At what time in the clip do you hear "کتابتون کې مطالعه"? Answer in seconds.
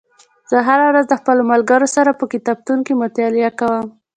2.33-3.51